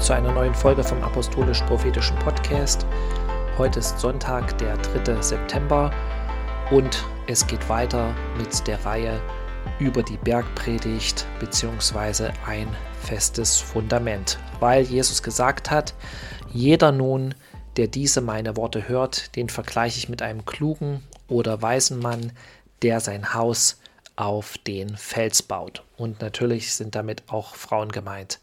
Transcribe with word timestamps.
Willkommen 0.00 0.22
zu 0.22 0.28
einer 0.28 0.40
neuen 0.40 0.54
Folge 0.54 0.82
vom 0.82 1.02
Apostolisch-Prophetischen 1.02 2.18
Podcast. 2.20 2.86
Heute 3.58 3.80
ist 3.80 3.98
Sonntag, 3.98 4.56
der 4.56 4.78
3. 4.78 5.20
September 5.20 5.92
und 6.70 7.04
es 7.26 7.46
geht 7.46 7.68
weiter 7.68 8.14
mit 8.38 8.66
der 8.66 8.82
Reihe 8.86 9.20
über 9.78 10.02
die 10.02 10.16
Bergpredigt 10.16 11.26
bzw. 11.38 12.30
ein 12.46 12.74
festes 13.02 13.58
Fundament, 13.58 14.38
weil 14.58 14.84
Jesus 14.84 15.22
gesagt 15.22 15.70
hat, 15.70 15.92
jeder 16.50 16.92
nun, 16.92 17.34
der 17.76 17.86
diese 17.86 18.22
meine 18.22 18.56
Worte 18.56 18.88
hört, 18.88 19.36
den 19.36 19.50
vergleiche 19.50 19.98
ich 19.98 20.08
mit 20.08 20.22
einem 20.22 20.46
klugen 20.46 21.04
oder 21.28 21.60
weisen 21.60 21.98
Mann, 21.98 22.32
der 22.80 23.00
sein 23.00 23.34
Haus 23.34 23.78
auf 24.16 24.56
den 24.56 24.96
Fels 24.96 25.42
baut. 25.42 25.84
Und 25.98 26.22
natürlich 26.22 26.74
sind 26.74 26.94
damit 26.94 27.24
auch 27.28 27.54
Frauen 27.54 27.92
gemeint. 27.92 28.40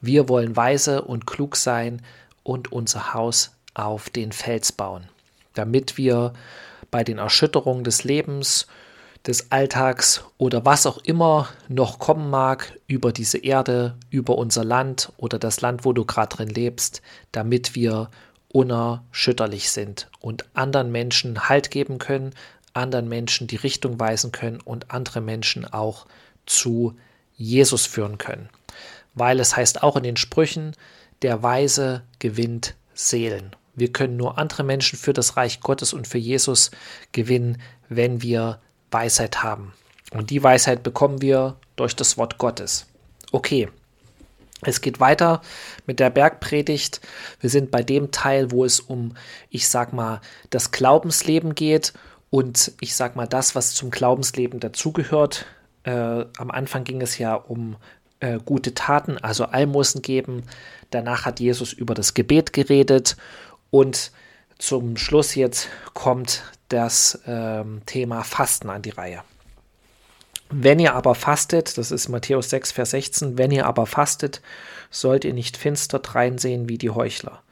Wir 0.00 0.28
wollen 0.28 0.56
weise 0.56 1.02
und 1.02 1.26
klug 1.26 1.56
sein 1.56 2.02
und 2.42 2.72
unser 2.72 3.14
Haus 3.14 3.52
auf 3.74 4.10
den 4.10 4.32
Fels 4.32 4.72
bauen, 4.72 5.08
damit 5.54 5.98
wir 5.98 6.32
bei 6.90 7.04
den 7.04 7.18
Erschütterungen 7.18 7.84
des 7.84 8.04
Lebens, 8.04 8.66
des 9.26 9.52
Alltags 9.52 10.24
oder 10.38 10.64
was 10.64 10.86
auch 10.86 10.98
immer 10.98 11.48
noch 11.68 11.98
kommen 11.98 12.30
mag 12.30 12.78
über 12.86 13.12
diese 13.12 13.38
Erde, 13.38 13.96
über 14.08 14.38
unser 14.38 14.64
Land 14.64 15.12
oder 15.18 15.38
das 15.38 15.60
Land, 15.60 15.84
wo 15.84 15.92
du 15.92 16.04
gerade 16.04 16.36
drin 16.36 16.48
lebst, 16.48 17.02
damit 17.32 17.74
wir 17.74 18.10
unerschütterlich 18.48 19.70
sind 19.70 20.08
und 20.20 20.44
anderen 20.54 20.90
Menschen 20.90 21.48
Halt 21.48 21.70
geben 21.70 21.98
können, 21.98 22.34
anderen 22.72 23.08
Menschen 23.08 23.46
die 23.46 23.56
Richtung 23.56 24.00
weisen 24.00 24.32
können 24.32 24.60
und 24.60 24.90
andere 24.90 25.20
Menschen 25.20 25.70
auch 25.70 26.06
zu 26.46 26.96
Jesus 27.36 27.86
führen 27.86 28.18
können. 28.18 28.48
Weil 29.14 29.40
es 29.40 29.56
heißt 29.56 29.82
auch 29.82 29.96
in 29.96 30.02
den 30.02 30.16
Sprüchen, 30.16 30.76
der 31.22 31.42
Weise 31.42 32.02
gewinnt 32.18 32.74
Seelen. 32.94 33.54
Wir 33.74 33.92
können 33.92 34.16
nur 34.16 34.38
andere 34.38 34.62
Menschen 34.62 34.98
für 34.98 35.12
das 35.12 35.36
Reich 35.36 35.60
Gottes 35.60 35.92
und 35.92 36.06
für 36.06 36.18
Jesus 36.18 36.70
gewinnen, 37.12 37.60
wenn 37.88 38.22
wir 38.22 38.60
Weisheit 38.90 39.42
haben. 39.42 39.72
Und 40.12 40.30
die 40.30 40.42
Weisheit 40.42 40.82
bekommen 40.82 41.22
wir 41.22 41.56
durch 41.76 41.94
das 41.94 42.16
Wort 42.18 42.38
Gottes. 42.38 42.86
Okay, 43.32 43.68
es 44.62 44.80
geht 44.80 45.00
weiter 45.00 45.40
mit 45.86 46.00
der 46.00 46.10
Bergpredigt. 46.10 47.00
Wir 47.40 47.48
sind 47.48 47.70
bei 47.70 47.82
dem 47.82 48.10
Teil, 48.10 48.50
wo 48.50 48.64
es 48.64 48.80
um, 48.80 49.14
ich 49.48 49.68
sag 49.68 49.92
mal, 49.92 50.20
das 50.50 50.70
Glaubensleben 50.70 51.54
geht 51.54 51.94
und 52.28 52.72
ich 52.80 52.94
sag 52.94 53.16
mal 53.16 53.26
das, 53.26 53.54
was 53.54 53.74
zum 53.74 53.90
Glaubensleben 53.90 54.60
dazugehört. 54.60 55.46
Äh, 55.84 56.26
am 56.36 56.50
Anfang 56.50 56.84
ging 56.84 57.00
es 57.00 57.16
ja 57.16 57.34
um 57.34 57.76
äh, 58.20 58.38
gute 58.44 58.74
Taten, 58.74 59.18
also 59.18 59.44
Almosen 59.46 60.02
geben. 60.02 60.44
Danach 60.90 61.24
hat 61.24 61.40
Jesus 61.40 61.72
über 61.72 61.94
das 61.94 62.14
Gebet 62.14 62.52
geredet 62.52 63.16
und 63.70 64.12
zum 64.58 64.96
Schluss 64.96 65.34
jetzt 65.34 65.68
kommt 65.94 66.42
das 66.68 67.20
ähm, 67.26 67.82
Thema 67.86 68.22
Fasten 68.22 68.70
an 68.70 68.82
die 68.82 68.90
Reihe. 68.90 69.22
Wenn 70.50 70.80
ihr 70.80 70.94
aber 70.94 71.14
fastet, 71.14 71.78
das 71.78 71.90
ist 71.90 72.08
Matthäus 72.08 72.50
6, 72.50 72.72
Vers 72.72 72.90
16, 72.90 73.38
wenn 73.38 73.52
ihr 73.52 73.66
aber 73.66 73.86
fastet, 73.86 74.42
sollt 74.90 75.24
ihr 75.24 75.32
nicht 75.32 75.56
finster 75.56 76.00
dreinsehen 76.00 76.68
wie 76.68 76.76
die 76.76 76.90
Heuchler. 76.90 77.42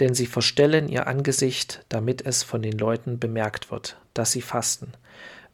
Denn 0.00 0.14
sie 0.14 0.26
verstellen 0.26 0.88
ihr 0.88 1.06
Angesicht, 1.06 1.84
damit 1.88 2.24
es 2.24 2.42
von 2.42 2.62
den 2.62 2.78
Leuten 2.78 3.18
bemerkt 3.18 3.70
wird, 3.70 3.98
dass 4.14 4.32
sie 4.32 4.40
fasten. 4.40 4.92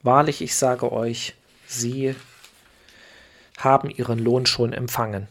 Wahrlich, 0.03 0.41
ich 0.41 0.55
sage 0.55 0.93
euch, 0.93 1.35
sie 1.67 2.15
haben 3.59 3.91
ihren 3.91 4.19
Lohn 4.19 4.47
schon 4.47 4.73
empfangen. 4.73 5.29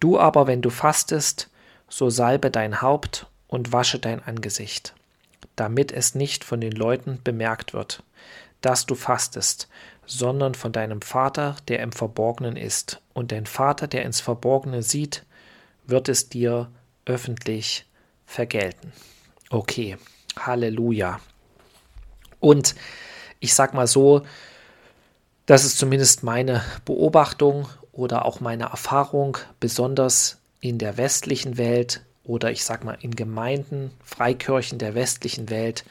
Du 0.00 0.18
aber, 0.18 0.46
wenn 0.46 0.62
du 0.62 0.70
fastest, 0.70 1.50
so 1.88 2.10
salbe 2.10 2.50
dein 2.50 2.82
Haupt 2.82 3.26
und 3.46 3.72
wasche 3.72 3.98
dein 3.98 4.22
Angesicht, 4.22 4.94
damit 5.56 5.92
es 5.92 6.14
nicht 6.14 6.44
von 6.44 6.60
den 6.60 6.72
Leuten 6.72 7.20
bemerkt 7.22 7.72
wird, 7.72 8.02
dass 8.60 8.86
du 8.86 8.94
fastest, 8.94 9.68
sondern 10.06 10.54
von 10.54 10.72
deinem 10.72 11.02
Vater, 11.02 11.56
der 11.68 11.80
im 11.80 11.92
Verborgenen 11.92 12.56
ist. 12.56 13.00
Und 13.12 13.32
dein 13.32 13.46
Vater, 13.46 13.86
der 13.86 14.04
ins 14.04 14.20
Verborgene 14.20 14.82
sieht, 14.82 15.24
wird 15.86 16.08
es 16.08 16.28
dir 16.28 16.70
öffentlich 17.04 17.86
vergelten. 18.26 18.92
Okay, 19.50 19.96
Halleluja. 20.38 21.20
Und 22.40 22.74
ich 23.40 23.54
sag 23.54 23.74
mal 23.74 23.86
so, 23.86 24.22
das 25.48 25.64
ist 25.64 25.78
zumindest 25.78 26.22
meine 26.22 26.62
Beobachtung 26.84 27.68
oder 27.90 28.26
auch 28.26 28.40
meine 28.40 28.64
Erfahrung, 28.64 29.38
besonders 29.60 30.36
in 30.60 30.76
der 30.76 30.98
westlichen 30.98 31.56
Welt 31.56 32.02
oder 32.22 32.50
ich 32.50 32.66
sag 32.66 32.84
mal 32.84 32.98
in 33.00 33.16
Gemeinden, 33.16 33.90
Freikirchen 34.04 34.78
der 34.78 34.94
westlichen 34.94 35.48
Welt, 35.48 35.86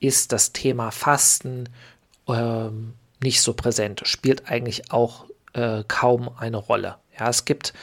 ist 0.00 0.32
das 0.32 0.54
Thema 0.54 0.90
Fasten 0.92 1.68
ähm, 2.26 2.94
nicht 3.22 3.42
so 3.42 3.52
präsent, 3.52 4.00
spielt 4.06 4.48
eigentlich 4.48 4.90
auch 4.90 5.26
äh, 5.52 5.84
kaum 5.86 6.30
eine 6.38 6.56
Rolle. 6.56 6.96
Ja, 7.20 7.28
es 7.28 7.44
gibt 7.44 7.74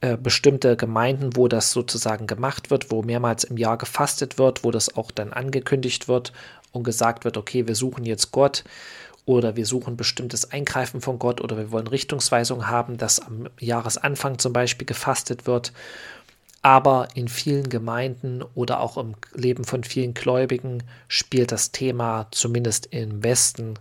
äh, 0.00 0.16
bestimmte 0.16 0.76
Gemeinden, 0.76 1.34
wo 1.34 1.48
das 1.48 1.72
sozusagen 1.72 2.28
gemacht 2.28 2.70
wird, 2.70 2.92
wo 2.92 3.02
mehrmals 3.02 3.42
im 3.42 3.56
Jahr 3.56 3.78
gefastet 3.78 4.38
wird, 4.38 4.62
wo 4.62 4.70
das 4.70 4.96
auch 4.96 5.10
dann 5.10 5.32
angekündigt 5.32 6.06
wird 6.06 6.32
und 6.70 6.84
gesagt 6.84 7.24
wird, 7.24 7.36
okay, 7.36 7.66
wir 7.66 7.74
suchen 7.74 8.04
jetzt 8.04 8.30
Gott 8.30 8.62
oder 9.24 9.56
wir 9.56 9.66
suchen 9.66 9.96
bestimmtes 9.96 10.50
Eingreifen 10.50 11.00
von 11.00 11.18
Gott 11.18 11.40
oder 11.40 11.56
wir 11.56 11.70
wollen 11.70 11.86
Richtungsweisung 11.86 12.68
haben, 12.68 12.98
dass 12.98 13.20
am 13.20 13.48
Jahresanfang 13.60 14.38
zum 14.38 14.52
Beispiel 14.52 14.86
gefastet 14.86 15.46
wird. 15.46 15.72
Aber 16.60 17.08
in 17.14 17.28
vielen 17.28 17.68
Gemeinden 17.68 18.42
oder 18.54 18.80
auch 18.80 18.96
im 18.96 19.14
Leben 19.34 19.64
von 19.64 19.82
vielen 19.82 20.14
Gläubigen 20.14 20.84
spielt 21.08 21.50
das 21.50 21.72
Thema 21.72 22.28
zumindest 22.30 22.86
im 22.86 23.22
Westen 23.24 23.74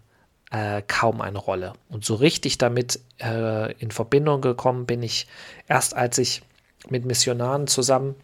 äh, 0.51 0.81
kaum 0.87 1.21
eine 1.21 1.37
Rolle. 1.37 1.73
Und 1.89 2.05
so 2.05 2.15
richtig 2.15 2.57
damit 2.57 2.99
äh, 3.19 3.71
in 3.73 3.91
Verbindung 3.91 4.41
gekommen 4.41 4.85
bin 4.85 5.03
ich 5.03 5.27
erst, 5.67 5.95
als 5.95 6.17
ich 6.17 6.41
mit 6.89 7.05
Missionaren 7.05 7.67
zusammen 7.67 8.15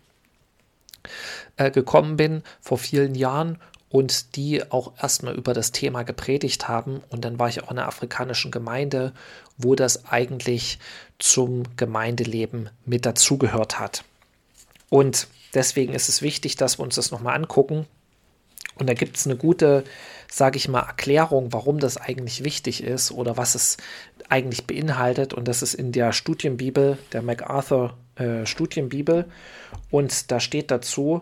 äh, 1.58 1.72
gekommen 1.72 2.18
bin 2.18 2.44
vor 2.60 2.78
vielen 2.78 3.16
Jahren 3.16 3.60
und 3.90 4.36
die 4.36 4.70
auch 4.72 4.94
erstmal 5.02 5.36
über 5.36 5.54
das 5.54 5.72
Thema 5.72 6.04
gepredigt 6.04 6.68
haben. 6.68 7.02
Und 7.10 7.24
dann 7.24 7.40
war 7.40 7.48
ich 7.48 7.64
auch 7.64 7.72
in 7.72 7.78
einer 7.78 7.88
afrikanischen 7.88 8.52
Gemeinde, 8.52 9.14
wo 9.58 9.76
das 9.76 10.06
eigentlich 10.06 10.80
zum 11.20 11.64
Gemeindeleben 11.78 12.70
mit 12.86 13.06
dazugehört 13.06 13.80
hat. 13.80 14.04
Und 14.90 15.28
deswegen 15.54 15.94
ist 15.94 16.10
es 16.10 16.22
wichtig, 16.22 16.56
dass 16.56 16.80
wir 16.80 16.84
uns 16.84 16.96
das 16.96 17.12
nochmal 17.12 17.36
angucken. 17.36 17.88
Und 18.76 18.88
da 18.88 18.94
gibt 18.94 19.18
es 19.18 19.26
eine 19.26 19.38
gute, 19.38 19.84
sage 20.30 20.58
ich 20.58 20.68
mal, 20.68 20.82
Erklärung, 20.82 21.52
warum 21.52 21.80
das 21.80 21.98
eigentlich 21.98 22.44
wichtig 22.44 22.84
ist 22.84 23.12
oder 23.12 23.38
was 23.38 23.56
es 23.56 23.78
eigentlich 24.30 24.68
beinhaltet. 24.68 25.34
Und 25.34 25.48
das 25.48 25.62
ist 25.62 25.74
in 25.74 25.92
der 25.92 26.12
Studienbibel, 26.12 26.98
der 27.12 27.22
MacArthur 27.22 27.98
äh, 28.16 28.46
Studienbibel. 28.46 29.26
Und 29.90 30.32
da 30.32 30.40
steht 30.40 30.70
dazu, 30.70 31.22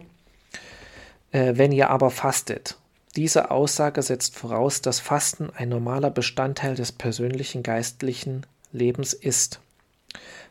wenn 1.36 1.72
ihr 1.74 1.90
aber 1.90 2.12
fastet. 2.12 2.78
Diese 3.18 3.52
Aussage 3.52 4.02
setzt 4.02 4.36
voraus, 4.36 4.82
dass 4.82 5.02
Fasten 5.02 5.50
ein 5.56 5.70
normaler 5.70 6.10
Bestandteil 6.10 6.76
des 6.76 6.92
persönlichen 6.92 7.62
geistlichen 7.62 8.46
Lebens 8.72 9.14
ist. 9.14 9.60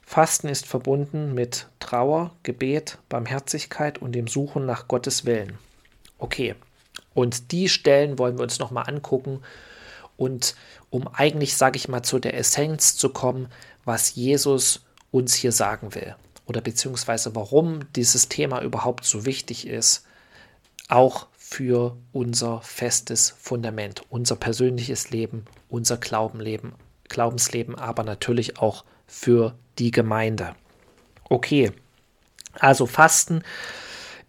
Fasten 0.03 0.49
ist 0.49 0.67
verbunden 0.67 1.35
mit 1.35 1.69
Trauer, 1.81 2.33
Gebet, 2.43 2.99
Barmherzigkeit 3.09 3.99
und 3.99 4.13
dem 4.13 4.27
Suchen 4.27 4.67
nach 4.67 4.87
Gottes 4.87 5.25
Willen. 5.25 5.59
Okay, 6.19 6.55
und 7.15 7.53
die 7.53 7.69
Stellen 7.71 8.19
wollen 8.19 8.37
wir 8.37 8.43
uns 8.43 8.59
nochmal 8.59 8.85
angucken 8.87 9.41
und 10.19 10.55
um 10.91 11.09
eigentlich, 11.09 11.57
sage 11.57 11.77
ich 11.77 11.89
mal, 11.89 12.03
zu 12.03 12.19
der 12.19 12.37
Essenz 12.37 12.97
zu 12.97 13.09
kommen, 13.09 13.49
was 13.85 14.15
Jesus 14.15 14.85
uns 15.11 15.35
hier 15.35 15.53
sagen 15.53 15.95
will 15.95 16.15
oder 16.47 16.61
beziehungsweise 16.61 17.35
warum 17.35 17.81
dieses 17.95 18.29
Thema 18.29 18.63
überhaupt 18.63 19.05
so 19.05 19.25
wichtig 19.25 19.67
ist 19.67 20.04
auch 20.89 21.29
für 21.33 21.97
unser 22.13 22.61
festes 22.63 23.35
Fundament, 23.39 24.03
unser 24.11 24.37
persönliches 24.37 25.11
Leben, 25.11 25.45
unser 25.69 25.97
Glaubenleben, 25.97 26.73
Glaubensleben, 27.09 27.75
aber 27.75 28.03
natürlich 28.03 28.59
auch 28.59 28.85
für 29.07 29.55
die 29.79 29.91
Gemeinde. 29.91 30.55
Okay, 31.29 31.73
also 32.59 32.87
Fasten. 32.87 33.43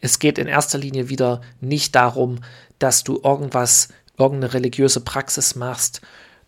Es 0.01 0.19
geht 0.19 0.37
in 0.37 0.47
erster 0.47 0.77
Linie 0.77 1.09
wieder 1.09 1.41
nicht 1.61 1.95
darum, 1.95 2.39
dass 2.79 3.03
du 3.03 3.19
irgendwas, 3.23 3.89
irgendeine 4.17 4.53
religiöse 4.53 5.01
Praxis 5.01 5.55
machst, 5.55 6.01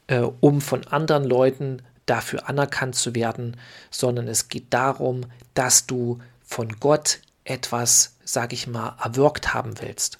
äh, 0.08 0.20
um 0.20 0.62
von 0.62 0.86
anderen 0.88 1.24
Leuten 1.24 1.82
dafür 2.06 2.48
anerkannt 2.48 2.96
zu 2.96 3.16
werden, 3.16 3.58
sondern 3.92 4.28
es 4.28 4.48
geht 4.48 4.74
darum, 4.74 5.22
dass 5.54 5.88
du 5.88 6.20
von 6.44 6.80
Gott 6.80 7.20
etwas, 7.50 8.18
sage 8.24 8.54
ich 8.54 8.68
mal, 8.68 8.98
erwirkt 9.04 9.54
haben 9.54 9.80
willst. 9.82 10.20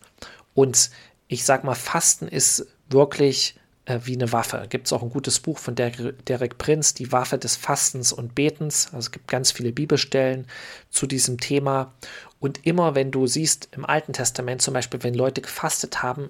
Und 0.54 0.90
ich 1.28 1.44
sage 1.44 1.66
mal, 1.66 1.76
Fasten 1.76 2.28
ist 2.28 2.66
wirklich 2.90 3.56
äh, 3.86 4.00
wie 4.04 4.16
eine 4.16 4.32
Waffe. 4.32 4.66
Gibt 4.70 4.88
es 4.88 4.94
auch 4.94 5.02
ein 5.02 5.10
gutes 5.10 5.40
Buch 5.40 5.58
von 5.58 5.76
Derek 5.76 6.58
Prinz, 6.58 6.94
Die 6.94 7.12
Waffe 7.12 7.38
des 7.38 7.56
Fastens 7.56 8.12
und 8.12 8.36
Betens. 8.36 8.88
Also 8.88 9.00
es 9.00 9.12
gibt 9.12 9.28
ganz 9.28 9.52
viele 9.52 9.72
Bibelstellen 9.72 10.48
zu 10.90 11.08
diesem 11.08 11.40
Thema. 11.40 11.94
Und 12.40 12.66
immer 12.66 12.96
wenn 12.96 13.12
du 13.12 13.28
siehst 13.28 13.70
im 13.72 13.86
Alten 13.86 14.14
Testament 14.14 14.62
zum 14.62 14.74
Beispiel, 14.74 15.04
wenn 15.04 15.14
Leute 15.14 15.42
gefastet 15.42 16.04
haben, 16.04 16.30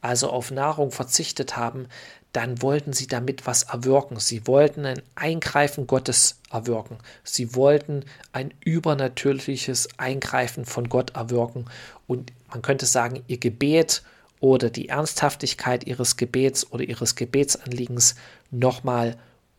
also 0.00 0.30
auf 0.30 0.50
Nahrung 0.50 0.90
verzichtet 0.90 1.56
haben, 1.56 1.88
dann 2.32 2.62
wollten 2.62 2.92
sie 2.92 3.06
damit 3.06 3.46
was 3.46 3.64
erwirken. 3.64 4.18
Sie 4.20 4.46
wollten 4.46 4.86
ein 4.86 5.02
Eingreifen 5.16 5.86
Gottes 5.86 6.38
erwirken. 6.50 6.98
Sie 7.24 7.54
wollten 7.54 8.04
ein 8.32 8.54
übernatürliches 8.64 9.88
Eingreifen 9.96 10.64
von 10.64 10.88
Gott 10.88 11.16
erwirken. 11.16 11.66
Und 12.06 12.32
man 12.48 12.62
könnte 12.62 12.86
sagen, 12.86 13.22
ihr 13.26 13.38
Gebet 13.38 14.02
oder 14.38 14.70
die 14.70 14.88
Ernsthaftigkeit 14.88 15.84
ihres 15.84 16.16
Gebets 16.16 16.70
oder 16.72 16.84
ihres 16.84 17.16
Gebetsanliegens 17.16 18.14
nochmal 18.50 19.16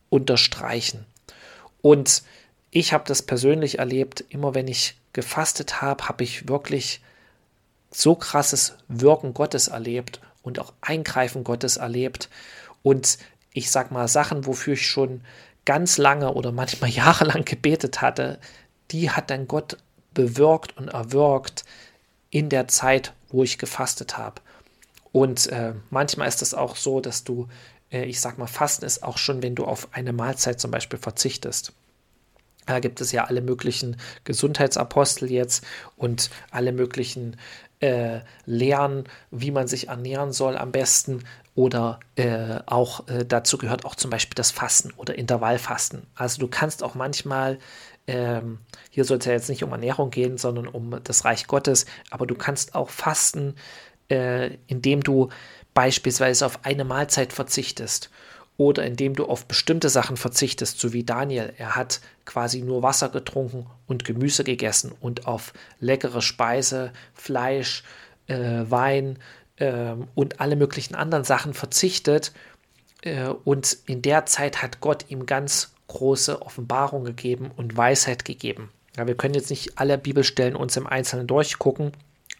unterstreichen. 0.08 1.06
Und 1.82 2.22
ich 2.70 2.92
habe 2.92 3.04
das 3.06 3.22
persönlich 3.22 3.78
erlebt, 3.78 4.24
immer 4.30 4.54
wenn 4.54 4.66
ich 4.66 4.96
gefastet 5.12 5.82
habe, 5.82 6.08
habe 6.08 6.24
ich 6.24 6.48
wirklich 6.48 7.02
so 7.90 8.14
krasses 8.14 8.74
Wirken 8.88 9.34
Gottes 9.34 9.68
erlebt 9.68 10.20
und 10.42 10.58
auch 10.58 10.72
Eingreifen 10.80 11.44
Gottes 11.44 11.76
erlebt. 11.76 12.28
Und 12.82 13.18
ich 13.52 13.70
sag 13.70 13.90
mal, 13.90 14.08
Sachen, 14.08 14.46
wofür 14.46 14.74
ich 14.74 14.86
schon 14.86 15.22
ganz 15.64 15.98
lange 15.98 16.32
oder 16.34 16.52
manchmal 16.52 16.90
jahrelang 17.02 17.44
gebetet 17.44 18.00
hatte, 18.00 18.38
die 18.90 19.10
hat 19.10 19.30
dann 19.30 19.48
Gott 19.48 19.78
bewirkt 20.14 20.76
und 20.76 20.88
erwirkt 20.88 21.64
in 22.30 22.48
der 22.48 22.68
Zeit, 22.68 23.12
wo 23.28 23.42
ich 23.42 23.58
gefastet 23.58 24.18
habe. 24.18 24.40
Und 25.12 25.46
äh, 25.48 25.74
manchmal 25.90 26.28
ist 26.28 26.42
es 26.42 26.54
auch 26.54 26.76
so, 26.76 27.00
dass 27.00 27.24
du, 27.24 27.48
äh, 27.90 28.04
ich 28.04 28.20
sag 28.20 28.38
mal, 28.38 28.46
Fasten 28.46 28.84
ist 28.84 29.02
auch 29.02 29.18
schon, 29.18 29.42
wenn 29.42 29.54
du 29.54 29.64
auf 29.64 29.88
eine 29.92 30.12
Mahlzeit 30.12 30.58
zum 30.58 30.70
Beispiel 30.70 30.98
verzichtest. 30.98 31.72
Da 32.66 32.80
gibt 32.80 33.00
es 33.00 33.12
ja 33.12 33.24
alle 33.24 33.42
möglichen 33.42 33.96
Gesundheitsapostel 34.24 35.30
jetzt 35.30 35.64
und 35.96 36.30
alle 36.50 36.72
möglichen 36.72 37.36
äh, 37.82 38.20
Lehren, 38.46 39.04
wie 39.30 39.50
man 39.50 39.68
sich 39.68 39.88
ernähren 39.88 40.32
soll 40.32 40.56
am 40.56 40.72
besten. 40.72 41.24
Oder 41.54 42.00
äh, 42.16 42.60
auch 42.64 43.06
äh, 43.08 43.26
dazu 43.26 43.58
gehört 43.58 43.84
auch 43.84 43.94
zum 43.94 44.10
Beispiel 44.10 44.34
das 44.34 44.50
Fasten 44.50 44.90
oder 44.96 45.18
Intervallfasten. 45.18 46.06
Also 46.14 46.40
du 46.40 46.48
kannst 46.48 46.82
auch 46.82 46.94
manchmal 46.94 47.58
ähm, 48.06 48.58
hier 48.90 49.04
soll 49.04 49.18
es 49.18 49.26
ja 49.26 49.32
jetzt 49.32 49.48
nicht 49.48 49.62
um 49.62 49.70
Ernährung 49.70 50.10
gehen, 50.10 50.38
sondern 50.38 50.66
um 50.66 50.98
das 51.04 51.24
Reich 51.24 51.46
Gottes, 51.46 51.86
aber 52.10 52.26
du 52.26 52.34
kannst 52.34 52.74
auch 52.74 52.90
fasten, 52.90 53.54
äh, 54.10 54.56
indem 54.66 55.02
du 55.02 55.28
beispielsweise 55.74 56.46
auf 56.46 56.64
eine 56.64 56.84
Mahlzeit 56.84 57.32
verzichtest 57.32 58.10
oder 58.56 58.84
indem 58.84 59.14
du 59.14 59.26
auf 59.26 59.46
bestimmte 59.46 59.88
Sachen 59.88 60.16
verzichtest, 60.16 60.78
so 60.78 60.92
wie 60.92 61.04
Daniel. 61.04 61.52
Er 61.56 61.74
hat 61.74 62.00
quasi 62.24 62.62
nur 62.62 62.82
Wasser 62.82 63.08
getrunken 63.08 63.66
und 63.86 64.04
Gemüse 64.04 64.44
gegessen 64.44 64.92
und 65.00 65.26
auf 65.26 65.52
leckere 65.80 66.22
Speise, 66.22 66.92
Fleisch, 67.14 67.82
äh, 68.26 68.64
Wein 68.68 69.18
äh, 69.56 69.94
und 70.14 70.40
alle 70.40 70.56
möglichen 70.56 70.94
anderen 70.94 71.24
Sachen 71.24 71.54
verzichtet. 71.54 72.32
Äh, 73.02 73.28
und 73.28 73.78
in 73.86 74.02
der 74.02 74.26
Zeit 74.26 74.62
hat 74.62 74.80
Gott 74.80 75.06
ihm 75.08 75.26
ganz 75.26 75.72
große 75.88 76.42
Offenbarung 76.42 77.04
gegeben 77.04 77.50
und 77.56 77.76
Weisheit 77.76 78.24
gegeben. 78.24 78.70
Ja, 78.96 79.06
wir 79.06 79.16
können 79.16 79.34
jetzt 79.34 79.50
nicht 79.50 79.78
alle 79.78 79.98
Bibelstellen 79.98 80.56
uns 80.56 80.76
im 80.76 80.86
Einzelnen 80.86 81.26
durchgucken, 81.26 81.92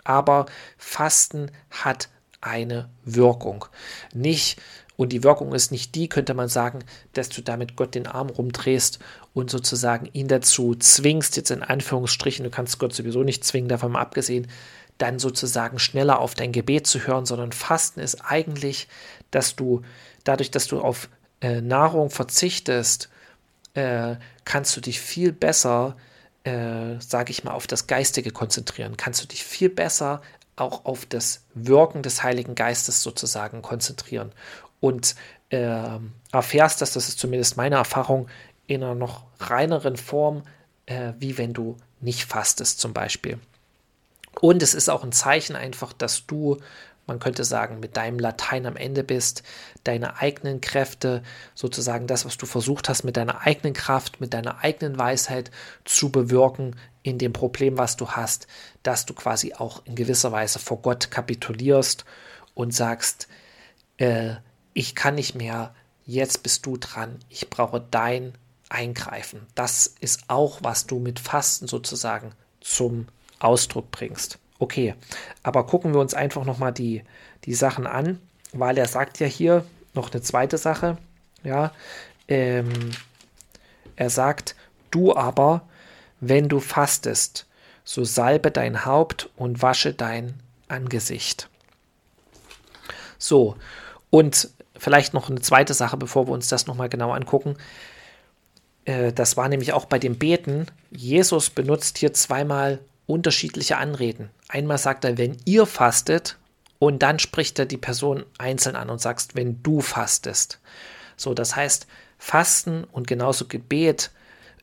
aber 0.04 0.46
Fasten 0.76 1.50
hat 1.70 2.08
eine 2.40 2.90
Wirkung. 3.04 3.64
Nicht, 4.12 4.60
und 4.96 5.10
die 5.10 5.24
Wirkung 5.24 5.54
ist 5.54 5.72
nicht 5.72 5.94
die, 5.94 6.08
könnte 6.08 6.34
man 6.34 6.48
sagen, 6.48 6.80
dass 7.12 7.28
du 7.28 7.42
damit 7.42 7.76
Gott 7.76 7.94
den 7.94 8.06
Arm 8.06 8.28
rumdrehst 8.28 8.98
und 9.34 9.50
sozusagen 9.50 10.08
ihn 10.12 10.28
dazu 10.28 10.74
zwingst, 10.74 11.36
jetzt 11.36 11.50
in 11.50 11.62
Anführungsstrichen, 11.62 12.44
du 12.44 12.50
kannst 12.50 12.78
Gott 12.78 12.94
sowieso 12.94 13.22
nicht 13.22 13.44
zwingen, 13.44 13.68
davon 13.68 13.92
mal 13.92 14.00
abgesehen, 14.00 14.48
dann 14.98 15.18
sozusagen 15.18 15.78
schneller 15.78 16.18
auf 16.18 16.34
dein 16.34 16.52
Gebet 16.52 16.86
zu 16.86 17.06
hören, 17.06 17.26
sondern 17.26 17.52
Fasten 17.52 18.00
ist 18.00 18.20
eigentlich, 18.24 18.88
dass 19.30 19.56
du 19.56 19.82
dadurch, 20.24 20.50
dass 20.50 20.66
du 20.66 20.80
auf 20.80 21.08
äh, 21.40 21.60
Nahrung 21.60 22.10
verzichtest, 22.10 23.08
äh, 23.74 24.16
kannst 24.44 24.76
du 24.76 24.80
dich 24.80 25.00
viel 25.00 25.32
besser 25.32 25.96
äh, 26.44 27.00
sage 27.00 27.30
ich 27.30 27.44
mal, 27.44 27.52
auf 27.52 27.66
das 27.66 27.86
Geistige 27.86 28.30
konzentrieren, 28.30 28.96
kannst 28.96 29.22
du 29.22 29.28
dich 29.28 29.44
viel 29.44 29.68
besser 29.68 30.22
auch 30.56 30.84
auf 30.84 31.06
das 31.06 31.44
Wirken 31.54 32.02
des 32.02 32.22
Heiligen 32.22 32.54
Geistes 32.54 33.02
sozusagen 33.02 33.62
konzentrieren 33.62 34.32
und 34.82 35.14
äh, 35.48 35.98
erfährst 36.32 36.82
das, 36.82 36.92
das 36.92 37.08
ist 37.08 37.18
zumindest 37.18 37.56
meine 37.56 37.76
Erfahrung, 37.76 38.28
in 38.66 38.82
einer 38.82 38.94
noch 38.94 39.24
reineren 39.38 39.96
Form, 39.96 40.42
äh, 40.86 41.12
wie 41.18 41.38
wenn 41.38 41.54
du 41.54 41.76
nicht 42.00 42.24
fastest 42.24 42.80
zum 42.80 42.92
Beispiel. 42.92 43.38
Und 44.40 44.62
es 44.62 44.74
ist 44.74 44.90
auch 44.90 45.04
ein 45.04 45.12
Zeichen 45.12 45.56
einfach, 45.56 45.92
dass 45.92 46.26
du 46.26 46.58
man 47.06 47.18
könnte 47.18 47.44
sagen, 47.44 47.80
mit 47.80 47.96
deinem 47.96 48.18
Latein 48.18 48.64
am 48.64 48.76
Ende 48.76 49.02
bist, 49.02 49.42
deine 49.84 50.18
eigenen 50.18 50.60
Kräfte, 50.60 51.22
sozusagen 51.54 52.06
das, 52.06 52.24
was 52.24 52.38
du 52.38 52.46
versucht 52.46 52.88
hast, 52.88 53.02
mit 53.02 53.16
deiner 53.16 53.40
eigenen 53.40 53.74
Kraft, 53.74 54.20
mit 54.20 54.32
deiner 54.32 54.62
eigenen 54.62 54.98
Weisheit 54.98 55.50
zu 55.84 56.10
bewirken 56.10 56.76
in 57.02 57.18
dem 57.18 57.32
Problem, 57.32 57.76
was 57.76 57.96
du 57.96 58.12
hast, 58.12 58.46
dass 58.84 59.04
du 59.04 59.14
quasi 59.14 59.52
auch 59.54 59.84
in 59.84 59.96
gewisser 59.96 60.30
Weise 60.30 60.60
vor 60.60 60.80
Gott 60.80 61.10
kapitulierst 61.10 62.04
und 62.54 62.72
sagst, 62.72 63.26
äh, 63.96 64.36
ich 64.74 64.94
kann 64.94 65.14
nicht 65.14 65.34
mehr, 65.34 65.74
jetzt 66.04 66.42
bist 66.42 66.66
du 66.66 66.76
dran, 66.76 67.18
ich 67.28 67.50
brauche 67.50 67.84
dein 67.90 68.34
Eingreifen. 68.68 69.46
Das 69.54 69.94
ist 70.00 70.24
auch, 70.28 70.60
was 70.62 70.86
du 70.86 70.98
mit 70.98 71.20
Fasten 71.20 71.66
sozusagen 71.66 72.32
zum 72.60 73.08
Ausdruck 73.38 73.90
bringst. 73.90 74.38
Okay, 74.58 74.94
aber 75.42 75.66
gucken 75.66 75.92
wir 75.92 76.00
uns 76.00 76.14
einfach 76.14 76.44
nochmal 76.44 76.72
die, 76.72 77.02
die 77.44 77.54
Sachen 77.54 77.86
an, 77.86 78.20
weil 78.52 78.78
er 78.78 78.86
sagt 78.86 79.18
ja 79.18 79.26
hier 79.26 79.64
noch 79.94 80.12
eine 80.12 80.22
zweite 80.22 80.56
Sache. 80.56 80.98
Ja, 81.42 81.72
ähm, 82.28 82.92
er 83.96 84.10
sagt, 84.10 84.54
du 84.90 85.14
aber, 85.14 85.68
wenn 86.20 86.48
du 86.48 86.60
fastest, 86.60 87.46
so 87.84 88.04
salbe 88.04 88.50
dein 88.50 88.84
Haupt 88.84 89.28
und 89.36 89.60
wasche 89.60 89.92
dein 89.92 90.34
Angesicht. 90.68 91.48
So, 93.18 93.56
und 94.10 94.50
vielleicht 94.82 95.14
noch 95.14 95.30
eine 95.30 95.40
zweite 95.40 95.74
Sache, 95.74 95.96
bevor 95.96 96.26
wir 96.26 96.32
uns 96.32 96.48
das 96.48 96.66
nochmal 96.66 96.88
genau 96.88 97.12
angucken. 97.12 97.56
Äh, 98.84 99.12
das 99.12 99.36
war 99.36 99.48
nämlich 99.48 99.72
auch 99.72 99.84
bei 99.84 100.00
dem 100.00 100.18
Beten. 100.18 100.66
Jesus 100.90 101.50
benutzt 101.50 101.98
hier 101.98 102.12
zweimal 102.12 102.80
unterschiedliche 103.06 103.76
Anreden. 103.76 104.30
Einmal 104.48 104.78
sagt 104.78 105.04
er, 105.04 105.18
wenn 105.18 105.36
ihr 105.44 105.66
fastet, 105.66 106.36
und 106.80 107.00
dann 107.00 107.20
spricht 107.20 107.60
er 107.60 107.66
die 107.66 107.76
Person 107.76 108.24
einzeln 108.38 108.74
an 108.74 108.90
und 108.90 109.00
sagt, 109.00 109.36
wenn 109.36 109.62
du 109.62 109.80
fastest. 109.80 110.58
So, 111.16 111.32
das 111.32 111.54
heißt, 111.54 111.86
Fasten 112.18 112.82
und 112.82 113.06
genauso 113.06 113.46
Gebet 113.46 114.10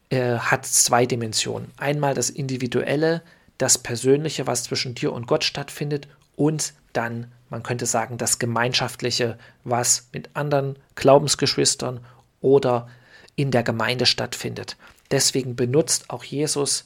äh, 0.09 0.37
hat 0.37 0.65
zwei 0.65 1.05
Dimensionen. 1.05 1.71
Einmal 1.77 2.13
das 2.13 2.29
Individuelle, 2.29 3.21
das 3.57 3.77
Persönliche, 3.77 4.47
was 4.47 4.63
zwischen 4.63 4.95
dir 4.95 5.13
und 5.13 5.27
Gott 5.27 5.45
stattfindet, 5.45 6.09
und 6.35 6.73
dann, 6.93 7.31
man 7.49 7.63
könnte 7.63 7.85
sagen, 7.85 8.17
das 8.17 8.39
Gemeinschaftliche, 8.39 9.37
was 9.63 10.09
mit 10.11 10.29
anderen 10.33 10.77
Glaubensgeschwistern 10.95 11.99
oder 12.41 12.87
in 13.35 13.51
der 13.51 13.63
Gemeinde 13.63 14.05
stattfindet. 14.05 14.77
Deswegen 15.11 15.55
benutzt 15.55 16.09
auch 16.09 16.23
Jesus 16.23 16.85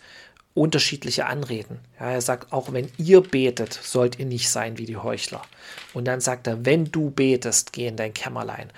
unterschiedliche 0.54 1.26
Anreden. 1.26 1.80
Ja, 2.00 2.12
er 2.12 2.22
sagt, 2.22 2.54
auch 2.54 2.72
wenn 2.72 2.92
ihr 2.98 3.22
betet, 3.22 3.74
sollt 3.74 4.20
ihr 4.20 4.26
nicht 4.26 4.50
sein 4.50 4.78
wie 4.78 4.86
die 4.86 4.98
Heuchler. 4.98 5.42
Und 5.94 6.06
dann 6.06 6.22
sagt 6.22 6.48
er, 6.48 6.66
wenn 6.66 6.86
du 6.92 7.10
betest, 7.10 7.74
geh 7.74 7.88
in 7.88 7.98
dein 7.98 8.14
Kämmerlein. 8.14 8.72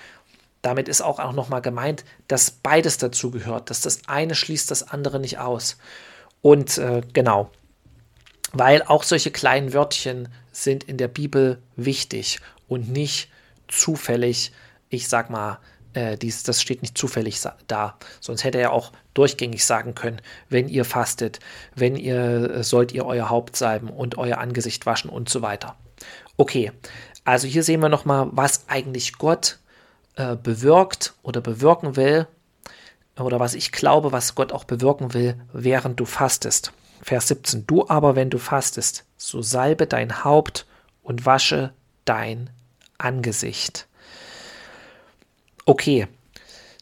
Damit 0.62 0.88
ist 0.88 1.02
auch, 1.02 1.20
auch 1.20 1.32
nochmal 1.32 1.60
gemeint, 1.60 2.04
dass 2.28 2.50
beides 2.50 2.96
dazu 2.98 3.30
gehört, 3.30 3.70
dass 3.70 3.82
das 3.82 4.08
eine 4.08 4.34
schließt 4.34 4.70
das 4.70 4.88
andere 4.88 5.20
nicht 5.20 5.38
aus. 5.38 5.76
Und 6.40 6.78
äh, 6.78 7.02
genau, 7.12 7.50
weil 8.52 8.82
auch 8.82 9.02
solche 9.02 9.30
kleinen 9.30 9.74
Wörtchen 9.74 10.28
sind 10.62 10.84
in 10.84 10.96
der 10.96 11.08
Bibel 11.08 11.62
wichtig 11.76 12.40
und 12.68 12.88
nicht 12.88 13.30
zufällig, 13.68 14.52
ich 14.88 15.08
sag 15.08 15.30
mal, 15.30 15.58
äh, 15.96 16.16
dies, 16.16 16.42
das 16.42 16.60
steht 16.60 16.82
nicht 16.82 16.96
zufällig 16.98 17.40
da. 17.66 17.98
Sonst 18.20 18.44
hätte 18.44 18.58
er 18.58 18.72
auch 18.72 18.92
durchgängig 19.14 19.64
sagen 19.64 19.94
können, 19.94 20.20
wenn 20.48 20.68
ihr 20.68 20.84
fastet, 20.84 21.40
wenn 21.74 21.96
ihr 21.96 22.50
äh, 22.50 22.62
sollt 22.62 22.92
ihr 22.92 23.06
euer 23.06 23.30
Haupt 23.30 23.56
salben 23.56 23.88
und 23.88 24.18
euer 24.18 24.38
Angesicht 24.38 24.84
waschen 24.86 25.10
und 25.10 25.28
so 25.28 25.42
weiter. 25.42 25.76
Okay, 26.36 26.70
also 27.24 27.46
hier 27.46 27.62
sehen 27.62 27.80
wir 27.80 27.88
nochmal, 27.88 28.28
was 28.32 28.68
eigentlich 28.68 29.14
Gott 29.14 29.58
äh, 30.16 30.36
bewirkt 30.36 31.14
oder 31.22 31.40
bewirken 31.40 31.96
will 31.96 32.26
oder 33.18 33.40
was 33.40 33.54
ich 33.54 33.72
glaube, 33.72 34.12
was 34.12 34.34
Gott 34.34 34.52
auch 34.52 34.64
bewirken 34.64 35.14
will, 35.14 35.40
während 35.52 35.98
du 35.98 36.04
fastest. 36.04 36.72
Vers 37.02 37.28
17. 37.28 37.66
Du 37.66 37.88
aber, 37.88 38.16
wenn 38.16 38.28
du 38.28 38.38
fastest, 38.38 39.05
so 39.16 39.42
salbe 39.42 39.86
dein 39.86 40.24
Haupt 40.24 40.66
und 41.02 41.26
wasche 41.26 41.72
dein 42.04 42.50
Angesicht. 42.98 43.86
Okay, 45.64 46.08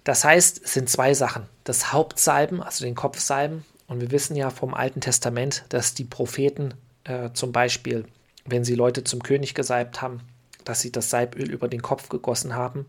das 0.05 0.25
heißt, 0.25 0.63
es 0.65 0.75
sind 0.75 0.89
zwei 0.89 1.15
Sachen. 1.15 1.47
Das 1.65 1.93
Hauptsalben, 1.93 2.63
also 2.63 2.85
den 2.85 2.95
Kopfsalben. 2.95 3.65
Und 3.87 4.01
wir 4.01 4.11
wissen 4.11 4.37
ja 4.37 4.51
vom 4.51 4.75
Alten 4.75 5.01
Testament, 5.01 5.65
dass 5.71 5.95
die 5.95 6.05
Propheten 6.05 6.75
äh, 7.05 7.31
zum 7.33 7.53
Beispiel, 7.53 8.07
wenn 8.45 8.65
sie 8.65 8.75
Leute 8.75 9.05
zum 9.05 9.23
König 9.23 9.55
gesalbt 9.55 10.03
haben, 10.03 10.21
dass 10.65 10.81
sie 10.81 10.93
das 10.93 11.11
Salböl 11.11 11.51
über 11.51 11.69
den 11.69 11.83
Kopf 11.83 12.09
gegossen 12.09 12.55
haben. 12.55 12.87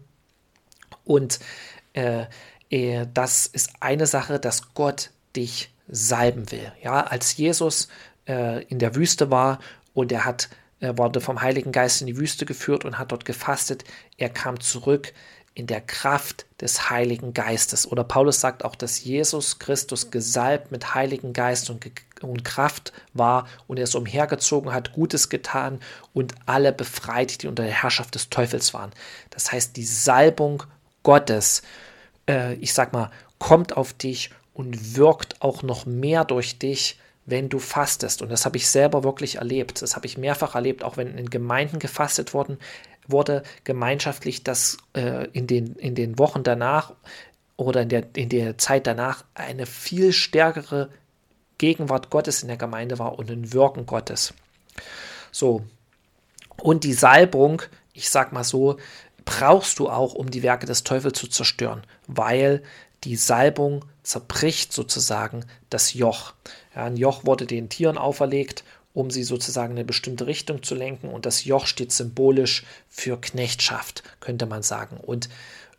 Und 1.03 1.39
äh, 1.93 2.25
äh, 2.69 3.07
das 3.13 3.47
ist 3.47 3.71
eine 3.79 4.07
Sache, 4.07 4.39
dass 4.39 4.73
Gott 4.73 5.11
dich 5.35 5.73
salben 5.87 6.51
will. 6.51 6.71
Ja, 6.81 7.01
als 7.01 7.37
Jesus 7.37 7.87
äh, 8.27 8.63
in 8.65 8.79
der 8.79 8.95
Wüste 8.95 9.31
war 9.31 9.59
und 9.93 10.11
er 10.11 10.25
hat, 10.25 10.49
er 10.79 10.97
wurde 10.97 11.21
vom 11.21 11.41
Heiligen 11.41 11.71
Geist 11.71 12.01
in 12.01 12.07
die 12.07 12.17
Wüste 12.17 12.45
geführt 12.45 12.85
und 12.85 12.97
hat 12.97 13.11
dort 13.11 13.25
gefastet, 13.25 13.83
er 14.17 14.29
kam 14.29 14.59
zurück 14.59 15.13
in 15.55 15.67
der 15.67 15.79
Kraft 15.79 16.45
des 16.59 16.89
Heiligen 16.89 17.33
Geistes. 17.33 17.89
Oder 17.89 18.03
Paulus 18.03 18.41
sagt 18.41 18.65
auch, 18.65 18.75
dass 18.75 19.03
Jesus 19.03 19.57
Christus 19.57 20.11
gesalbt 20.11 20.69
mit 20.71 20.93
Heiligen 20.93 21.31
Geist 21.31 21.69
und, 21.69 21.89
und 22.21 22.43
Kraft 22.43 22.91
war 23.13 23.47
und 23.65 23.77
er 23.77 23.85
es 23.85 23.95
umhergezogen 23.95 24.73
hat, 24.73 24.91
Gutes 24.91 25.29
getan 25.29 25.79
und 26.13 26.35
alle 26.45 26.73
befreit, 26.73 27.41
die 27.41 27.47
unter 27.47 27.63
der 27.63 27.71
Herrschaft 27.71 28.15
des 28.15 28.29
Teufels 28.29 28.73
waren. 28.73 28.91
Das 29.29 29.53
heißt, 29.53 29.77
die 29.77 29.85
Salbung 29.85 30.63
Gottes, 31.03 31.61
äh, 32.27 32.55
ich 32.55 32.73
sag 32.73 32.91
mal, 32.91 33.09
kommt 33.39 33.77
auf 33.77 33.93
dich 33.93 34.31
und 34.53 34.97
wirkt 34.97 35.41
auch 35.41 35.63
noch 35.63 35.85
mehr 35.85 36.25
durch 36.25 36.59
dich, 36.59 36.99
wenn 37.25 37.49
du 37.49 37.59
fastest. 37.59 38.21
Und 38.21 38.29
das 38.29 38.45
habe 38.45 38.57
ich 38.57 38.69
selber 38.69 39.03
wirklich 39.03 39.35
erlebt. 39.35 39.81
Das 39.81 39.95
habe 39.95 40.05
ich 40.05 40.17
mehrfach 40.17 40.55
erlebt, 40.55 40.83
auch 40.83 40.97
wenn 40.97 41.17
in 41.17 41.29
Gemeinden 41.29 41.79
gefastet 41.79 42.33
worden, 42.33 42.59
wurde, 43.07 43.43
gemeinschaftlich, 43.63 44.43
dass 44.43 44.77
äh, 44.93 45.27
in, 45.31 45.47
den, 45.47 45.75
in 45.75 45.95
den 45.95 46.17
Wochen 46.19 46.43
danach 46.43 46.93
oder 47.57 47.81
in 47.81 47.89
der, 47.89 48.03
in 48.15 48.29
der 48.29 48.57
Zeit 48.57 48.87
danach 48.87 49.23
eine 49.33 49.65
viel 49.65 50.13
stärkere 50.13 50.89
Gegenwart 51.57 52.09
Gottes 52.09 52.41
in 52.41 52.47
der 52.47 52.57
Gemeinde 52.57 52.99
war 52.99 53.17
und 53.17 53.31
ein 53.31 53.53
Wirken 53.53 53.85
Gottes. 53.85 54.33
So. 55.31 55.65
Und 56.57 56.83
die 56.83 56.93
Salbung, 56.93 57.61
ich 57.93 58.09
sag 58.09 58.33
mal 58.33 58.43
so, 58.43 58.77
brauchst 59.23 59.79
du 59.79 59.89
auch, 59.89 60.13
um 60.13 60.29
die 60.29 60.43
Werke 60.43 60.65
des 60.65 60.83
Teufels 60.83 61.19
zu 61.19 61.27
zerstören, 61.27 61.83
weil 62.07 62.63
die 63.03 63.15
Salbung 63.15 63.85
zerbricht 64.03 64.71
sozusagen 64.71 65.45
das 65.69 65.93
Joch. 65.93 66.33
Ein 66.75 66.97
Joch 66.97 67.25
wurde 67.25 67.45
den 67.45 67.69
Tieren 67.69 67.97
auferlegt, 67.97 68.63
um 68.93 69.09
sie 69.09 69.23
sozusagen 69.23 69.71
in 69.71 69.79
eine 69.79 69.85
bestimmte 69.85 70.27
Richtung 70.27 70.63
zu 70.63 70.75
lenken 70.75 71.09
und 71.09 71.25
das 71.25 71.45
Joch 71.45 71.67
steht 71.67 71.91
symbolisch 71.91 72.63
für 72.89 73.19
Knechtschaft, 73.19 74.03
könnte 74.19 74.45
man 74.45 74.63
sagen. 74.63 74.97
Und 74.97 75.29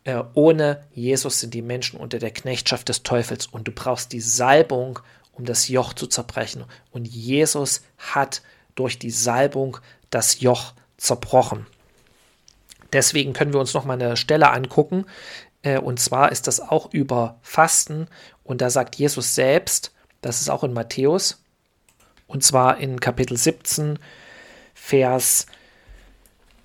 äh, 0.03 0.23
ohne 0.33 0.83
Jesus 0.93 1.39
sind 1.39 1.53
die 1.53 1.61
Menschen 1.61 1.99
unter 1.99 2.19
der 2.19 2.31
Knechtschaft 2.31 2.89
des 2.89 3.03
Teufels 3.03 3.47
und 3.47 3.67
du 3.67 3.71
brauchst 3.71 4.11
die 4.13 4.21
Salbung, 4.21 4.99
um 5.33 5.45
das 5.45 5.67
Joch 5.67 5.93
zu 5.93 6.07
zerbrechen. 6.07 6.65
Und 6.91 7.07
Jesus 7.07 7.81
hat 7.97 8.41
durch 8.75 8.99
die 8.99 9.11
Salbung 9.11 9.77
das 10.09 10.39
Joch 10.41 10.73
zerbrochen. 10.97 11.65
Deswegen 12.93 13.33
können 13.33 13.53
wir 13.53 13.59
uns 13.59 13.73
noch 13.73 13.85
mal 13.85 13.93
eine 13.93 14.15
Stelle 14.15 14.49
angucken, 14.51 15.05
äh, 15.63 15.79
und 15.79 15.99
zwar 15.99 16.31
ist 16.31 16.47
das 16.47 16.59
auch 16.59 16.93
über 16.93 17.37
Fasten. 17.41 18.07
Und 18.43 18.61
da 18.61 18.69
sagt 18.69 18.95
Jesus 18.95 19.35
selbst, 19.35 19.91
das 20.21 20.41
ist 20.41 20.49
auch 20.49 20.63
in 20.63 20.73
Matthäus, 20.73 21.41
und 22.27 22.43
zwar 22.43 22.77
in 22.77 22.99
Kapitel 22.99 23.37
17, 23.37 23.99
Vers 24.73 25.47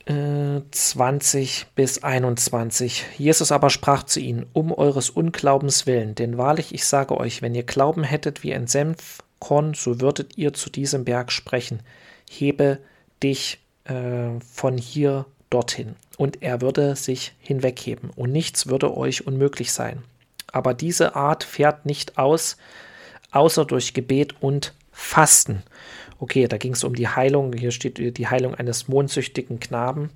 äh, 0.07 0.61
20 0.71 1.67
bis 1.75 2.03
21. 2.03 3.05
Jesus 3.19 3.53
aber 3.53 3.71
sprach 3.71 4.03
zu 4.03 4.21
ihnen, 4.21 4.47
um 4.53 4.73
eures 4.73 5.11
Unglaubens 5.11 5.87
willen, 5.87 6.15
denn 6.15 6.39
wahrlich 6.39 6.75
ich 6.75 6.85
sage 6.85 7.17
euch, 7.17 7.43
wenn 7.43 7.55
ihr 7.55 7.63
Glauben 7.63 8.03
hättet 8.03 8.43
wie 8.43 8.55
ein 8.55 8.67
Senfkorn, 8.67 9.75
so 9.75 10.01
würdet 10.01 10.37
ihr 10.37 10.53
zu 10.53 10.71
diesem 10.71 11.05
Berg 11.05 11.31
sprechen, 11.31 11.81
hebe 12.31 12.79
dich 13.23 13.61
äh, 13.85 14.41
von 14.41 14.77
hier 14.77 15.27
dorthin, 15.51 15.95
und 16.17 16.43
er 16.43 16.61
würde 16.61 16.97
sich 16.97 17.35
hinwegheben, 17.39 18.11
und 18.17 18.33
nichts 18.33 18.67
würde 18.67 18.97
euch 18.97 19.27
unmöglich 19.27 19.73
sein. 19.73 20.03
Aber 20.51 20.75
diese 20.75 21.15
Art 21.17 21.45
fährt 21.45 21.87
nicht 21.87 22.19
aus, 22.19 22.57
außer 23.33 23.65
durch 23.65 23.95
Gebet 23.95 24.41
und 24.41 24.75
Fasten. 24.93 25.63
Okay, 26.19 26.47
da 26.47 26.57
ging 26.57 26.75
es 26.75 26.85
um 26.85 26.95
die 26.95 27.09
Heilung, 27.09 27.53
hier 27.53 27.73
steht 27.73 27.99
die 28.17 28.29
Heilung 28.29 28.55
eines 28.55 28.87
mondsüchtigen 28.87 29.59
Knaben. 29.59 30.11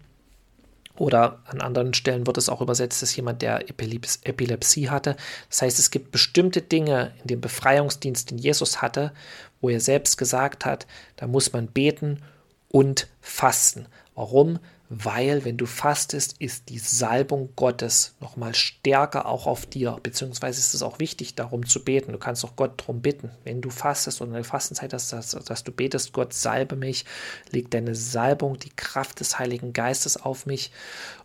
Oder 0.99 1.41
an 1.47 1.61
anderen 1.61 1.93
Stellen 1.93 2.27
wird 2.27 2.39
es 2.39 2.49
auch 2.49 2.63
übersetzt, 2.63 3.03
dass 3.03 3.15
jemand, 3.17 3.43
der 3.43 3.69
Epilepsie 3.69 4.89
hatte. 4.89 5.17
Das 5.51 5.63
heißt, 5.63 5.79
es 5.79 5.91
gibt 5.91 6.11
bestimmte 6.11 6.63
Dinge 6.63 7.13
in 7.21 7.27
dem 7.27 7.41
Befreiungsdienst, 7.41 8.31
den 8.31 8.39
Jesus 8.39 8.81
hatte, 8.81 9.13
wo 9.61 9.69
er 9.69 9.81
selbst 9.81 10.17
gesagt 10.17 10.65
hat, 10.65 10.87
da 11.17 11.27
muss 11.27 11.53
man 11.53 11.67
beten 11.67 12.23
und 12.69 13.09
fasten. 13.21 13.87
Warum? 14.15 14.59
Weil 14.89 15.45
wenn 15.45 15.57
du 15.57 15.67
fastest, 15.67 16.37
ist 16.39 16.69
die 16.69 16.79
Salbung 16.79 17.51
Gottes 17.57 18.15
nochmal 18.21 18.55
stärker 18.55 19.27
auch 19.27 19.47
auf 19.47 19.67
dir, 19.67 19.99
beziehungsweise 20.03 20.61
ist 20.61 20.75
es 20.75 20.83
auch 20.83 21.01
wichtig, 21.01 21.35
darum 21.35 21.67
zu 21.67 21.83
beten. 21.83 22.13
Du 22.13 22.19
kannst 22.19 22.45
auch 22.45 22.55
Gott 22.55 22.81
darum 22.81 23.01
bitten, 23.01 23.31
wenn 23.45 23.61
du 23.61 23.71
fastest 23.71 24.21
und 24.21 24.33
eine 24.33 24.45
Fastenzeit 24.45 24.93
hast, 24.93 25.13
dass, 25.13 25.31
dass 25.31 25.65
du 25.65 25.73
betest, 25.73 26.13
Gott 26.13 26.33
salbe 26.33 26.77
mich, 26.77 27.05
leg 27.51 27.71
deine 27.71 27.95
Salbung, 27.95 28.59
die 28.59 28.71
Kraft 28.71 29.19
des 29.21 29.39
Heiligen 29.39 29.73
Geistes 29.73 30.17
auf 30.17 30.47
mich 30.47 30.71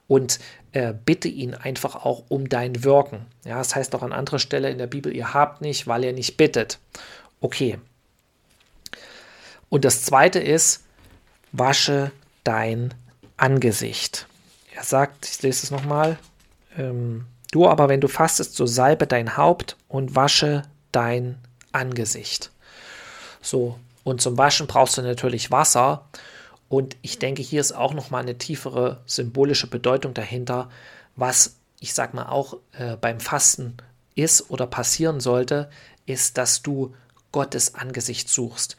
und 0.08 0.40
äh, 0.72 0.94
bitte 0.94 1.28
ihn 1.28 1.54
einfach 1.54 1.96
auch 1.96 2.24
um 2.30 2.50
dein 2.50 2.84
Wirken. 2.84 3.28
Ja, 3.46 3.60
das 3.60 3.76
heißt 3.76 3.94
auch 3.94 4.04
an 4.04 4.12
anderer 4.12 4.40
Stelle 4.40 4.72
in 4.72 4.80
der 4.80 4.88
Bibel, 4.88 5.16
ihr 5.16 5.34
habt 5.34 5.62
nicht, 5.62 5.86
weil 5.86 6.04
ihr 6.04 6.14
nicht 6.14 6.36
bittet. 6.36 6.80
Okay. 7.42 7.78
Und 9.70 9.86
das 9.86 10.04
zweite 10.04 10.40
ist, 10.40 10.84
wasche 11.52 12.12
dein 12.44 12.94
Angesicht. 13.42 14.28
Er 14.74 14.84
sagt, 14.84 15.26
ich 15.26 15.42
lese 15.42 15.64
es 15.64 15.72
nochmal, 15.72 16.18
ähm, 16.78 17.26
du 17.52 17.68
aber, 17.68 17.90
wenn 17.90 18.02
du 18.02 18.08
fastest, 18.08 18.56
so 18.56 18.66
salbe 18.66 19.08
dein 19.08 19.36
Haupt 19.36 19.78
und 19.88 20.16
wasche 20.16 20.64
dein 20.92 21.38
Angesicht. 21.72 22.52
So, 23.42 23.80
und 24.04 24.22
zum 24.22 24.38
Waschen 24.38 24.68
brauchst 24.68 24.98
du 24.98 25.02
natürlich 25.02 25.52
Wasser. 25.52 26.08
Und 26.70 26.96
ich 27.02 27.20
denke, 27.20 27.42
hier 27.42 27.62
ist 27.62 27.74
auch 27.74 27.94
nochmal 27.94 28.22
eine 28.22 28.38
tiefere 28.38 29.02
symbolische 29.06 29.68
Bedeutung 29.68 30.14
dahinter, 30.14 30.70
was 31.16 31.56
ich 31.82 31.94
sag 31.94 32.14
mal 32.14 32.28
auch 32.28 32.58
äh, 32.74 32.96
beim 32.96 33.20
Fasten 33.20 33.76
ist 34.16 34.50
oder 34.52 34.68
passieren 34.68 35.20
sollte, 35.20 35.70
ist, 36.06 36.38
dass 36.38 36.62
du 36.62 36.94
Gottes 37.32 37.76
Angesicht 37.76 38.30
suchst. 38.30 38.78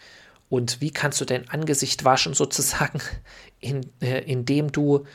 Und 0.52 0.82
wie 0.82 0.90
kannst 0.90 1.18
du 1.18 1.24
dein 1.24 1.48
Angesicht 1.48 2.04
waschen, 2.04 2.34
sozusagen, 2.42 3.00
in, 3.58 3.90
äh, 4.02 4.20
indem 4.30 4.70
du 4.70 5.06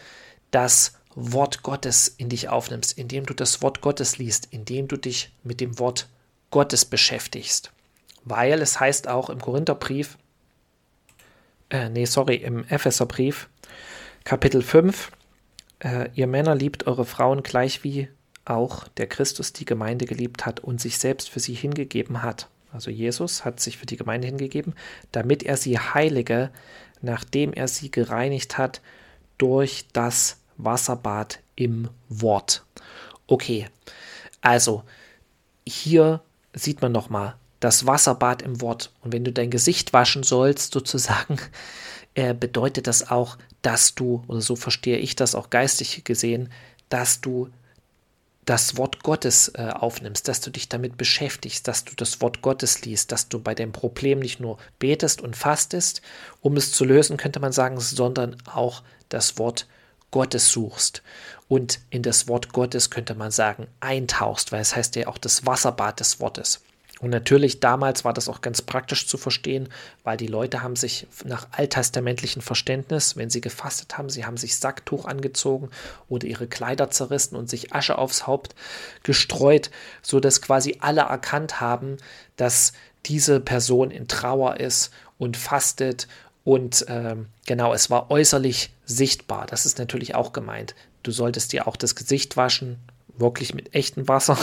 das 0.49 0.93
Wort 1.13 1.61
Gottes 1.61 2.07
in 2.07 2.29
dich 2.29 2.49
aufnimmst, 2.49 2.97
indem 2.97 3.27
du 3.27 3.35
das 3.35 3.61
Wort 3.61 3.81
Gottes 3.81 4.17
liest, 4.17 4.47
indem 4.49 4.87
du 4.87 4.97
dich 4.97 5.31
mit 5.43 5.61
dem 5.61 5.77
Wort 5.77 6.09
Gottes 6.49 6.85
beschäftigst. 6.85 7.71
Weil 8.23 8.63
es 8.63 8.79
heißt 8.79 9.07
auch 9.07 9.29
im 9.29 9.39
Korintherbrief, 9.39 10.17
äh, 11.69 11.89
nee, 11.89 12.05
sorry, 12.05 12.37
im 12.37 12.65
Epheserbrief, 12.67 13.47
Kapitel 14.23 14.63
5, 14.63 15.11
äh, 15.83 16.09
ihr 16.15 16.25
Männer 16.25 16.55
liebt 16.55 16.87
eure 16.87 17.05
Frauen 17.05 17.43
gleich 17.43 17.83
wie 17.83 18.09
auch 18.43 18.87
der 18.87 19.05
Christus 19.05 19.53
die 19.53 19.65
Gemeinde 19.65 20.07
geliebt 20.07 20.47
hat 20.47 20.61
und 20.61 20.81
sich 20.81 20.97
selbst 20.97 21.29
für 21.29 21.39
sie 21.39 21.53
hingegeben 21.53 22.23
hat 22.23 22.49
also 22.71 22.91
Jesus, 22.91 23.45
hat 23.45 23.59
sich 23.59 23.77
für 23.77 23.85
die 23.85 23.97
Gemeinde 23.97 24.27
hingegeben, 24.27 24.75
damit 25.11 25.43
er 25.43 25.57
sie 25.57 25.79
heilige, 25.79 26.51
nachdem 27.01 27.53
er 27.53 27.67
sie 27.67 27.91
gereinigt 27.91 28.57
hat 28.57 28.81
durch 29.37 29.85
das 29.93 30.37
Wasserbad 30.57 31.39
im 31.55 31.89
Wort. 32.09 32.65
Okay, 33.27 33.67
also 34.41 34.83
hier 35.65 36.21
sieht 36.53 36.81
man 36.81 36.91
nochmal 36.91 37.35
das 37.59 37.85
Wasserbad 37.85 38.41
im 38.41 38.61
Wort. 38.61 38.91
Und 39.01 39.13
wenn 39.13 39.23
du 39.23 39.31
dein 39.31 39.51
Gesicht 39.51 39.93
waschen 39.93 40.23
sollst, 40.23 40.73
sozusagen, 40.73 41.37
äh, 42.13 42.33
bedeutet 42.33 42.87
das 42.87 43.09
auch, 43.09 43.37
dass 43.61 43.95
du, 43.95 44.23
oder 44.27 44.41
so 44.41 44.55
verstehe 44.55 44.97
ich 44.97 45.15
das 45.15 45.35
auch 45.35 45.49
geistig 45.49 46.03
gesehen, 46.03 46.49
dass 46.89 47.21
du 47.21 47.49
das 48.47 48.77
Wort 48.77 49.03
Gottes 49.03 49.51
äh, 49.55 49.69
aufnimmst, 49.73 50.29
dass 50.29 50.39
du 50.39 50.49
dich 50.49 50.69
damit 50.69 50.97
beschäftigst, 50.97 51.67
dass 51.67 51.83
du 51.83 51.93
das 51.95 52.21
Wort 52.21 52.41
Gottes 52.41 52.81
liest, 52.85 53.11
dass 53.11 53.27
du 53.27 53.39
bei 53.39 53.53
dem 53.53 53.73
Problem 53.73 54.19
nicht 54.19 54.39
nur 54.39 54.57
betest 54.79 55.21
und 55.21 55.35
fastest, 55.35 56.01
um 56.39 56.55
es 56.55 56.71
zu 56.71 56.85
lösen, 56.85 57.17
könnte 57.17 57.41
man 57.41 57.51
sagen, 57.51 57.77
sondern 57.79 58.37
auch 58.45 58.83
das 59.09 59.37
Wort 59.37 59.67
Gottes 60.11 60.49
suchst 60.49 61.03
und 61.49 61.81
in 61.89 62.03
das 62.03 62.29
Wort 62.29 62.53
Gottes 62.53 62.89
könnte 62.89 63.15
man 63.15 63.31
sagen 63.31 63.67
eintauchst, 63.81 64.53
weil 64.53 64.61
es 64.61 64.77
heißt 64.77 64.95
ja 64.95 65.07
auch 65.07 65.17
das 65.17 65.45
Wasserbad 65.45 65.99
des 65.99 66.21
Wortes. 66.21 66.61
Und 66.99 67.11
natürlich 67.11 67.59
damals 67.59 68.05
war 68.05 68.13
das 68.13 68.27
auch 68.27 68.41
ganz 68.41 68.61
praktisch 68.61 69.07
zu 69.07 69.17
verstehen, 69.17 69.69
weil 70.03 70.17
die 70.17 70.27
Leute 70.27 70.63
haben 70.63 70.75
sich 70.75 71.07
nach 71.23 71.47
alttestamentlichem 71.51 72.41
Verständnis, 72.41 73.15
wenn 73.15 73.29
sie 73.29 73.41
gefastet 73.41 73.97
haben, 73.97 74.09
sie 74.09 74.25
haben 74.25 74.37
sich 74.37 74.57
Sacktuch 74.57 75.05
angezogen 75.05 75.69
oder 76.09 76.25
ihre 76.25 76.47
Kleider 76.47 76.89
zerrissen 76.89 77.35
und 77.35 77.49
sich 77.49 77.73
Asche 77.73 77.97
aufs 77.97 78.25
Haupt 78.25 78.55
gestreut, 79.03 79.69
so 80.01 80.19
dass 80.19 80.41
quasi 80.41 80.77
alle 80.79 81.01
erkannt 81.01 81.61
haben, 81.61 81.97
dass 82.35 82.73
diese 83.05 83.39
Person 83.39 83.91
in 83.91 84.07
Trauer 84.07 84.59
ist 84.59 84.91
und 85.19 85.37
fastet 85.37 86.07
und 86.43 86.85
ähm, 86.87 87.27
genau, 87.45 87.73
es 87.73 87.89
war 87.89 88.09
äußerlich 88.09 88.71
sichtbar. 88.85 89.47
Das 89.47 89.65
ist 89.65 89.79
natürlich 89.79 90.15
auch 90.15 90.31
gemeint. 90.31 90.75
Du 91.03 91.11
solltest 91.11 91.51
dir 91.51 91.67
auch 91.67 91.75
das 91.75 91.93
Gesicht 91.93 92.37
waschen, 92.37 92.77
wirklich 93.17 93.53
mit 93.53 93.75
echtem 93.75 94.07
Wasser 94.07 94.37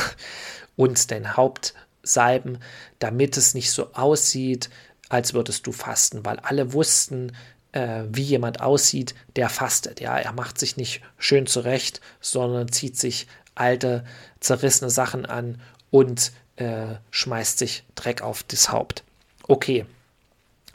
und 0.77 1.11
dein 1.11 1.37
Haupt 1.37 1.75
salben, 2.05 2.59
damit 2.99 3.37
es 3.37 3.55
nicht 3.55 3.71
so 3.71 3.93
aussieht, 3.95 4.71
als 5.09 5.35
würdest 5.35 5.67
du 5.67 5.73
fasten, 5.73 6.25
weil 6.25 6.39
alle 6.39 6.73
wussten, 6.73 7.33
äh, 7.73 8.05
wie 8.09 8.23
jemand 8.23 8.61
aussieht, 8.61 9.15
der 9.37 9.49
fastet. 9.49 10.01
Ja, 10.01 10.17
er 10.17 10.33
macht 10.33 10.59
sich 10.59 10.77
nicht 10.77 11.03
schön 11.19 11.47
zurecht, 11.47 12.01
sondern 12.21 12.71
zieht 12.71 12.97
sich 12.97 13.27
alte, 13.55 14.05
zerrissene 14.41 14.91
Sachen 14.91 15.27
an 15.27 15.61
und 15.91 16.33
äh, 16.57 16.97
schmeißt 17.11 17.59
sich 17.59 17.85
Dreck 17.95 18.23
auf 18.23 18.43
das 18.45 18.71
Haupt. 18.71 19.05
Okay. 19.47 19.87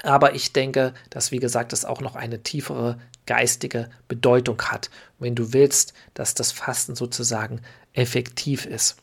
Aber 0.04 0.34
ich 0.34 0.54
denke, 0.54 0.94
dass, 1.10 1.32
wie 1.32 1.40
gesagt, 1.40 1.74
es 1.74 1.84
auch 1.84 2.00
noch 2.00 2.16
eine 2.16 2.42
tiefere 2.42 2.98
geistige 3.26 3.90
Bedeutung 4.08 4.62
hat, 4.62 4.90
wenn 5.20 5.36
du 5.36 5.54
willst, 5.54 5.94
dass 6.14 6.34
das 6.34 6.52
Fasten 6.52 6.96
sozusagen 6.96 7.62
effektiv 7.94 8.66
ist. 8.66 8.96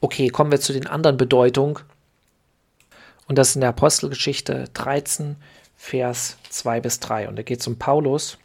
Okay, 0.00 0.28
kommen 0.28 0.52
wir 0.52 0.60
zu 0.60 0.72
den 0.72 0.86
anderen 0.86 1.16
Bedeutungen. 1.16 1.78
Und 3.26 3.36
das 3.36 3.50
ist 3.50 3.54
in 3.56 3.62
der 3.62 3.70
Apostelgeschichte 3.70 4.68
13, 4.72 5.36
Vers 5.76 6.36
2 6.50 6.80
bis 6.80 7.00
3. 7.00 7.28
Und 7.28 7.36
da 7.36 7.42
geht 7.42 7.60
es 7.60 7.66
um 7.66 7.78
Paulus. 7.78 8.38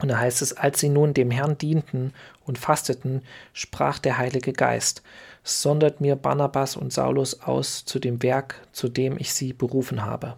Und 0.00 0.08
da 0.08 0.18
heißt 0.18 0.40
es, 0.40 0.54
als 0.54 0.80
sie 0.80 0.88
nun 0.88 1.12
dem 1.12 1.30
Herrn 1.30 1.58
dienten 1.58 2.14
und 2.46 2.58
fasteten, 2.58 3.22
sprach 3.52 3.98
der 3.98 4.16
Heilige 4.16 4.54
Geist, 4.54 5.02
sondert 5.44 6.00
mir 6.00 6.16
Barnabas 6.16 6.74
und 6.74 6.92
Saulus 6.92 7.42
aus 7.42 7.84
zu 7.84 7.98
dem 7.98 8.22
Werk, 8.22 8.66
zu 8.72 8.88
dem 8.88 9.18
ich 9.18 9.34
sie 9.34 9.52
berufen 9.52 10.04
habe. 10.04 10.36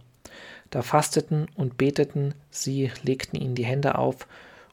Da 0.70 0.82
fasteten 0.82 1.46
und 1.54 1.78
beteten 1.78 2.34
sie, 2.50 2.90
legten 3.02 3.40
ihnen 3.40 3.54
die 3.54 3.64
Hände 3.64 3.96
auf 3.96 4.26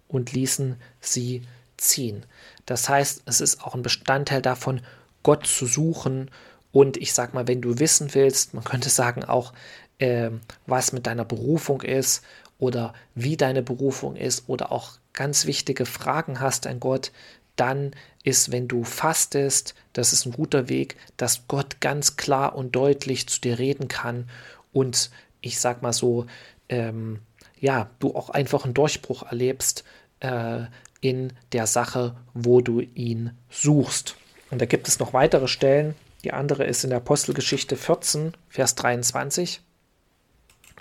und 0.07 0.33
ließen 0.33 0.75
sie 1.01 1.43
ziehen. 1.77 2.25
Das 2.65 2.89
heißt, 2.89 3.23
es 3.25 3.41
ist 3.41 3.63
auch 3.63 3.75
ein 3.75 3.83
Bestandteil 3.83 4.41
davon, 4.41 4.81
Gott 5.23 5.45
zu 5.45 5.65
suchen. 5.65 6.31
Und 6.71 6.97
ich 6.97 7.13
sag 7.13 7.33
mal, 7.33 7.47
wenn 7.47 7.61
du 7.61 7.79
wissen 7.79 8.13
willst, 8.13 8.53
man 8.53 8.63
könnte 8.63 8.89
sagen 8.89 9.23
auch, 9.23 9.53
äh, 9.97 10.31
was 10.65 10.93
mit 10.93 11.07
deiner 11.07 11.25
Berufung 11.25 11.81
ist 11.81 12.23
oder 12.57 12.93
wie 13.15 13.37
deine 13.37 13.63
Berufung 13.63 14.15
ist 14.15 14.47
oder 14.47 14.71
auch 14.71 14.93
ganz 15.13 15.45
wichtige 15.45 15.85
Fragen 15.85 16.39
hast 16.39 16.67
an 16.67 16.79
Gott, 16.79 17.11
dann 17.55 17.91
ist, 18.23 18.51
wenn 18.51 18.67
du 18.67 18.83
fastest, 18.83 19.75
das 19.93 20.13
ist 20.13 20.25
ein 20.25 20.31
guter 20.31 20.69
Weg, 20.69 20.95
dass 21.17 21.47
Gott 21.47 21.81
ganz 21.81 22.15
klar 22.15 22.55
und 22.55 22.75
deutlich 22.75 23.27
zu 23.27 23.41
dir 23.41 23.59
reden 23.59 23.87
kann 23.87 24.29
und 24.71 25.11
ich 25.41 25.59
sag 25.59 25.81
mal 25.81 25.93
so, 25.93 26.25
ähm, 26.69 27.19
ja, 27.59 27.89
du 27.99 28.15
auch 28.15 28.29
einfach 28.29 28.63
einen 28.63 28.73
Durchbruch 28.73 29.23
erlebst 29.23 29.83
äh, 30.21 30.61
in 31.01 31.33
der 31.51 31.67
Sache, 31.67 32.15
wo 32.33 32.61
du 32.61 32.81
ihn 32.81 33.31
suchst. 33.49 34.15
Und 34.51 34.61
da 34.61 34.65
gibt 34.65 34.87
es 34.87 34.99
noch 34.99 35.13
weitere 35.13 35.47
Stellen. 35.47 35.95
Die 36.23 36.33
andere 36.33 36.65
ist 36.65 36.83
in 36.83 36.89
der 36.89 36.97
Apostelgeschichte 36.97 37.75
14, 37.75 38.33
Vers 38.49 38.75
23. 38.75 39.61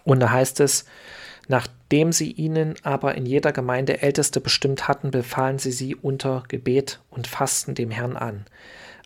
Und 0.04 0.20
da 0.20 0.30
heißt 0.30 0.60
es, 0.60 0.84
nachdem 1.48 2.12
sie 2.12 2.32
ihnen 2.32 2.74
aber 2.82 3.14
in 3.14 3.26
jeder 3.26 3.52
Gemeinde 3.52 4.02
Älteste 4.02 4.40
bestimmt 4.40 4.88
hatten, 4.88 5.10
befahlen 5.10 5.58
sie 5.58 5.72
sie 5.72 5.94
unter 5.94 6.44
Gebet 6.48 7.00
und 7.10 7.26
Fasten 7.26 7.74
dem 7.74 7.90
Herrn 7.90 8.16
an, 8.16 8.46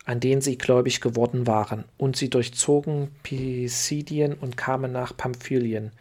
an 0.05 0.19
den 0.19 0.41
sie 0.41 0.57
gläubig 0.57 1.01
geworden 1.01 1.45
waren. 1.45 1.83
Und 1.97 2.15
sie 2.15 2.29
durchzogen 2.29 3.11
Pisidien 3.23 4.33
und 4.33 4.57
kamen 4.57 4.91
nach 4.91 5.15
Pamphylien. 5.15 5.91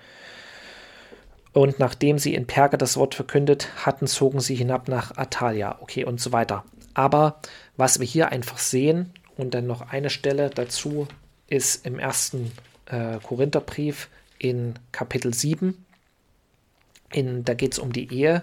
Und 1.53 1.79
nachdem 1.79 2.19
sie 2.19 2.35
in 2.35 2.47
Perge 2.47 2.79
das 2.79 2.97
Wort 2.97 3.15
verkündet 3.15 3.69
hatten, 3.85 4.07
zogen 4.07 4.41
sie 4.41 4.55
hinab 4.55 4.89
nach 4.89 5.17
Atalia. 5.17 5.79
Okay, 5.81 6.05
und 6.05 6.21
so 6.21 6.33
weiter. 6.33 6.65
Aber 6.95 7.41
was 7.77 8.01
wir 8.01 8.07
hier 8.07 8.31
einfach 8.31 8.59
sehen, 8.59 9.13
und 9.37 9.55
dann 9.55 9.67
noch 9.67 9.91
eine 9.91 10.11
Stelle 10.11 10.51
dazu, 10.51 11.09
ist 11.49 11.87
im 11.87 11.99
ersten 11.99 12.53
äh, 12.87 13.19
Korintherbrief 13.23 14.09
in 14.39 14.75
Kapitel 14.93 15.33
7. 15.35 15.85
In, 17.13 17.45
da 17.45 17.55
geht 17.55 17.73
es 17.73 17.79
um 17.79 17.93
die 17.93 18.13
Ehe. 18.13 18.43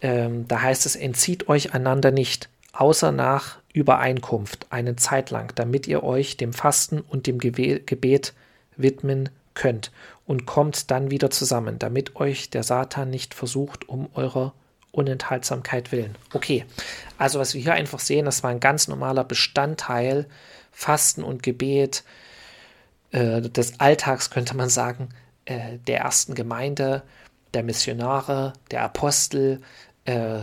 Ähm, 0.00 0.46
da 0.48 0.62
heißt 0.62 0.86
es, 0.86 0.96
entzieht 0.96 1.48
euch 1.48 1.74
einander 1.74 2.10
nicht, 2.10 2.48
außer 2.72 3.12
nach 3.12 3.58
Übereinkunft, 3.72 4.66
eine 4.70 4.96
Zeit 4.96 5.30
lang, 5.30 5.52
damit 5.54 5.86
ihr 5.86 6.02
euch 6.02 6.36
dem 6.36 6.52
Fasten 6.52 7.00
und 7.00 7.26
dem 7.26 7.38
Gebet 7.38 8.34
widmen 8.76 9.30
könnt 9.54 9.90
und 10.26 10.44
kommt 10.46 10.90
dann 10.90 11.10
wieder 11.10 11.30
zusammen, 11.30 11.78
damit 11.78 12.16
euch 12.16 12.50
der 12.50 12.62
Satan 12.62 13.10
nicht 13.10 13.34
versucht, 13.34 13.88
um 13.88 14.08
eurer 14.14 14.52
Unenthaltsamkeit 14.92 15.92
willen. 15.92 16.16
Okay, 16.32 16.64
also 17.18 17.38
was 17.38 17.54
wir 17.54 17.62
hier 17.62 17.74
einfach 17.74 18.00
sehen, 18.00 18.24
das 18.24 18.42
war 18.42 18.50
ein 18.50 18.60
ganz 18.60 18.88
normaler 18.88 19.24
Bestandteil, 19.24 20.26
Fasten 20.72 21.22
und 21.22 21.42
Gebet 21.42 22.04
äh, 23.12 23.42
des 23.42 23.80
Alltags, 23.80 24.30
könnte 24.30 24.56
man 24.56 24.68
sagen, 24.68 25.10
äh, 25.44 25.78
der 25.86 26.00
ersten 26.00 26.34
Gemeinde, 26.34 27.02
der 27.54 27.62
Missionare, 27.62 28.52
der 28.70 28.82
Apostel, 28.82 29.60
äh, 30.04 30.40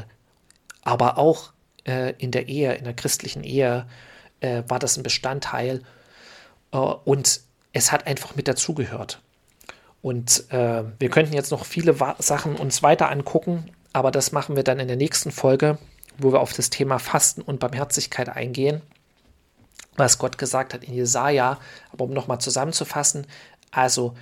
aber 0.84 1.18
auch 1.18 1.54
äh, 1.86 2.14
in 2.18 2.32
der 2.32 2.48
Ehe, 2.48 2.74
in 2.76 2.84
der 2.84 2.94
christlichen 2.94 3.44
Ehe, 3.44 3.86
äh, 4.40 4.64
war 4.68 4.80
das 4.80 4.98
ein 4.98 5.04
Bestandteil 5.04 5.82
äh, 6.72 6.78
und 6.78 7.42
es 7.74 7.92
hat 7.92 8.08
einfach 8.08 8.36
mit 8.36 8.48
dazugehört. 8.48 9.22
Und 10.02 10.48
wir 10.50 11.10
könnten 11.10 11.34
jetzt 11.34 11.52
noch 11.52 11.64
viele 11.64 11.96
Sachen 12.20 12.58
uns 12.58 12.84
weiter 12.84 13.10
angucken, 13.10 13.72
aber 13.94 14.12
das 14.12 14.32
machen 14.32 14.56
wir 14.56 14.64
dann 14.64 14.80
in 14.80 14.88
der 14.88 14.98
nächsten 14.98 15.32
Folge, 15.32 15.78
wo 16.18 16.34
wir 16.34 16.42
auf 16.42 16.54
das 16.54 16.70
Thema 16.70 17.00
Fasten 17.00 17.42
und 17.42 17.60
Barmherzigkeit 17.60 18.30
eingehen, 18.30 18.82
was 19.96 20.18
Gott 20.18 20.38
gesagt 20.38 20.74
hat 20.74 20.84
in 20.84 20.94
Jesaja. 20.94 21.60
Aber 21.92 22.06
um 22.06 22.12
nochmal 22.12 22.42
zusammenzufassen, 22.42 23.28
also 23.72 24.16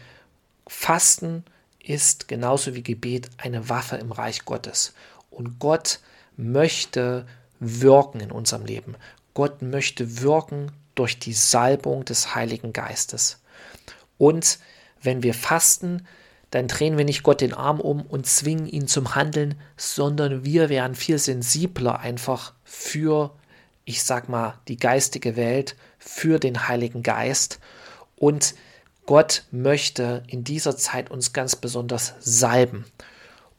Fasten 0.68 1.44
ist 1.84 2.28
genauso 2.28 2.76
wie 2.76 2.84
Gebet 2.84 3.30
eine 3.38 3.70
Waffe 3.70 3.96
im 3.96 4.12
Reich 4.12 4.46
Gottes. 4.46 4.94
Und 5.30 5.60
Gott 5.60 6.00
möchte 6.38 7.26
wirken 7.60 8.20
in 8.20 8.32
unserem 8.32 8.66
Leben. 8.66 8.96
Gott 9.34 9.62
möchte 9.62 10.22
wirken 10.22 10.72
durch 10.96 11.20
die 11.20 11.34
Salbung 11.34 12.06
des 12.06 12.36
Heiligen 12.36 12.74
Geistes. 12.74 13.40
Und 14.18 14.60
wenn 15.02 15.24
wir 15.24 15.34
fasten, 15.34 16.06
dann 16.52 16.68
drehen 16.68 16.98
wir 16.98 17.06
nicht 17.06 17.24
Gott 17.24 17.42
den 17.42 17.54
Arm 17.54 17.80
um 17.80 18.02
und 18.02 18.28
zwingen 18.28 18.68
ihn 18.68 18.88
zum 18.88 19.16
Handeln, 19.16 19.56
sondern 19.78 20.46
wir 20.46 20.70
werden 20.70 20.96
viel 20.96 21.18
sensibler 21.18 22.00
einfach 22.00 22.54
für, 22.64 23.32
ich 23.86 24.04
sag 24.04 24.30
mal, 24.30 24.60
die 24.68 24.78
geistige 24.78 25.36
Welt, 25.36 25.76
für 25.98 26.40
den 26.40 26.68
Heiligen 26.68 27.04
Geist. 27.04 27.60
Und 28.18 28.54
Gott 29.06 29.46
möchte 29.52 30.24
in 30.28 30.44
dieser 30.44 30.76
Zeit 30.78 31.10
uns 31.10 31.34
ganz 31.34 31.56
besonders 31.56 32.16
salben. 32.20 32.86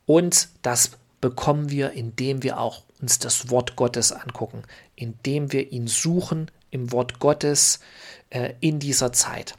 Und 0.05 0.49
das 0.61 0.93
bekommen 1.21 1.71
wir, 1.71 1.93
indem 1.93 2.43
wir 2.43 2.61
auch 2.61 2.83
uns 3.01 3.19
das 3.19 3.51
Wort 3.51 3.77
Gottes 3.77 4.13
angucken, 4.13 4.63
indem 4.97 5.53
wir 5.53 5.73
ihn 5.73 5.87
suchen 5.87 6.51
im 6.71 6.93
Wort 6.93 7.21
Gottes 7.21 7.81
äh, 8.31 8.55
in 8.61 8.79
dieser 8.79 9.13
Zeit. 9.13 9.55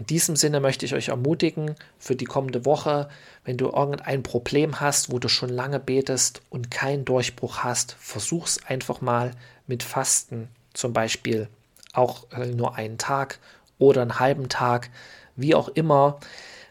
In 0.00 0.06
diesem 0.06 0.34
Sinne 0.34 0.60
möchte 0.60 0.86
ich 0.86 0.94
euch 0.94 1.08
ermutigen 1.08 1.74
für 1.98 2.16
die 2.16 2.24
kommende 2.24 2.64
Woche, 2.64 3.10
wenn 3.44 3.58
du 3.58 3.66
irgendein 3.66 4.22
Problem 4.22 4.80
hast, 4.80 5.12
wo 5.12 5.18
du 5.18 5.28
schon 5.28 5.50
lange 5.50 5.78
betest 5.78 6.40
und 6.48 6.70
keinen 6.70 7.04
Durchbruch 7.04 7.58
hast, 7.58 7.96
versuch's 8.00 8.64
einfach 8.64 9.02
mal 9.02 9.32
mit 9.66 9.82
Fasten, 9.82 10.48
zum 10.72 10.94
Beispiel 10.94 11.48
auch 11.92 12.24
äh, 12.32 12.46
nur 12.46 12.76
einen 12.76 12.96
Tag 12.96 13.40
oder 13.78 14.00
einen 14.00 14.18
halben 14.18 14.48
Tag, 14.48 14.88
wie 15.36 15.54
auch 15.54 15.68
immer. 15.68 16.18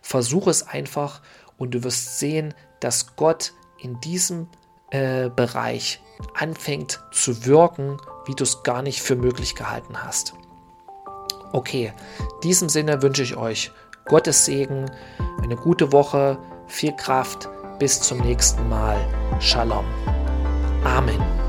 Versuch 0.01 0.47
es 0.47 0.63
einfach 0.63 1.21
und 1.59 1.75
du 1.75 1.83
wirst 1.83 2.17
sehen, 2.17 2.55
dass 2.79 3.15
Gott 3.15 3.53
in 3.77 4.01
diesem 4.01 4.47
äh, 4.89 5.29
Bereich 5.29 6.01
anfängt 6.33 6.99
zu 7.11 7.45
wirken, 7.45 7.97
wie 8.25 8.33
du 8.33 8.43
es 8.43 8.63
gar 8.63 8.81
nicht 8.81 9.03
für 9.03 9.15
möglich 9.15 9.53
gehalten 9.53 10.03
hast. 10.03 10.33
Okay, 11.51 11.93
in 12.19 12.41
diesem 12.41 12.69
Sinne 12.69 13.01
wünsche 13.01 13.23
ich 13.23 13.35
euch 13.35 13.71
Gottes 14.05 14.45
Segen, 14.45 14.89
eine 15.41 15.55
gute 15.55 15.91
Woche, 15.91 16.37
viel 16.67 16.95
Kraft, 16.95 17.49
bis 17.79 18.01
zum 18.01 18.19
nächsten 18.19 18.67
Mal. 18.69 18.97
Shalom. 19.39 19.85
Amen. 20.83 21.48